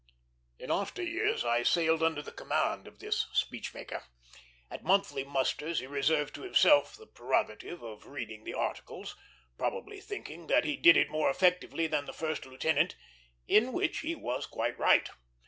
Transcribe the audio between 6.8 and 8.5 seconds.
the prerogative of reading